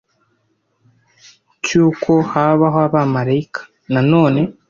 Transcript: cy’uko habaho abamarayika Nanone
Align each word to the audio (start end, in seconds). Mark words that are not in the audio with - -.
cy’uko 1.63 2.11
habaho 2.31 2.77
abamarayika 2.87 3.61
Nanone 3.91 4.41